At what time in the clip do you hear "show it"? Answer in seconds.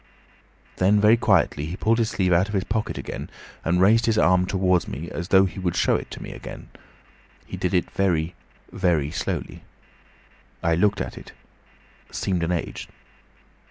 5.75-6.09